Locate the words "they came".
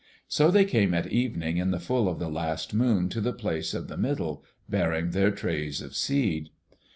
0.49-0.95